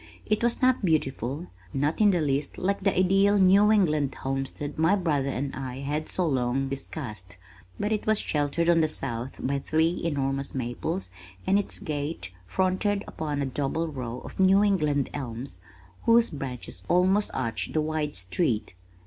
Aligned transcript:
It 0.25 0.41
was 0.41 0.63
not 0.63 0.83
beautiful, 0.83 1.45
not 1.75 2.01
in 2.01 2.09
the 2.09 2.21
least 2.21 2.57
like 2.57 2.79
the 2.81 2.97
ideal 2.97 3.37
New 3.37 3.71
England 3.71 4.15
homestead 4.15 4.79
my 4.79 4.95
brother 4.95 5.29
and 5.29 5.55
I 5.55 5.75
had 5.81 6.09
so 6.09 6.25
long 6.27 6.69
discussed, 6.69 7.37
but 7.79 7.91
it 7.91 8.07
was 8.07 8.17
sheltered 8.17 8.67
on 8.67 8.81
the 8.81 8.87
south 8.87 9.33
by 9.37 9.59
three 9.59 10.01
enormous 10.03 10.55
maples 10.55 11.11
and 11.45 11.59
its 11.59 11.77
gate 11.77 12.33
fronted 12.47 13.03
upon 13.07 13.43
a 13.43 13.45
double 13.45 13.89
row 13.89 14.21
of 14.21 14.39
New 14.39 14.63
England 14.63 15.11
elms 15.13 15.59
whose 16.07 16.31
branches 16.31 16.81
almost 16.89 17.29
arched 17.35 17.73
the 17.73 17.81
wide 17.81 18.15
street. 18.15 18.73